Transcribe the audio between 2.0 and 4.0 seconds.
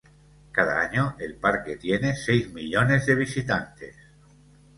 seis millones de visitantes.